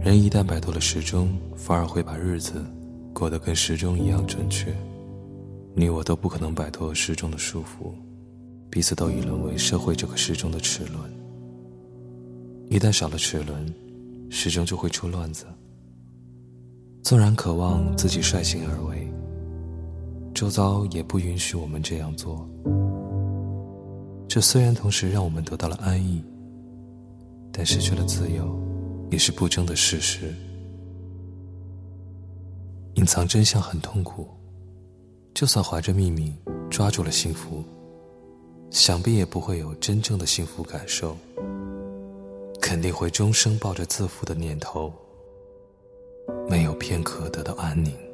[0.00, 2.64] 人一旦摆脱了时钟，反而会把日子
[3.12, 4.74] 过得跟时钟一样准确。
[5.74, 7.92] 你我都不可能摆脱时钟的束缚，
[8.70, 11.10] 彼此都已沦为社会这个时钟的齿轮。
[12.68, 13.74] 一旦少了齿轮，
[14.30, 15.44] 时钟就会出乱子。
[17.02, 19.12] 纵然渴望自己率性而为，
[20.32, 22.48] 周遭也不允许我们这样做。
[24.28, 26.22] 这虽然同时让我们得到了安逸，
[27.50, 28.58] 但失去了自由，
[29.10, 30.34] 也是不争的事实。
[32.94, 34.28] 隐藏真相很痛苦，
[35.34, 36.34] 就算怀着秘密
[36.68, 37.62] 抓住了幸福，
[38.70, 41.16] 想必也不会有真正的幸福感受，
[42.60, 44.92] 肯定会终生抱着自负的念头，
[46.48, 48.07] 没有片刻得到安宁。